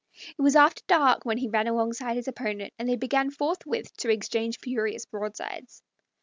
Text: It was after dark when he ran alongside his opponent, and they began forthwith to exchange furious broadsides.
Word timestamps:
It 0.35 0.41
was 0.41 0.55
after 0.55 0.81
dark 0.87 1.25
when 1.25 1.37
he 1.37 1.47
ran 1.47 1.67
alongside 1.67 2.15
his 2.15 2.27
opponent, 2.27 2.73
and 2.79 2.89
they 2.89 2.95
began 2.95 3.29
forthwith 3.29 3.95
to 3.97 4.09
exchange 4.09 4.57
furious 4.57 5.05
broadsides. 5.05 5.83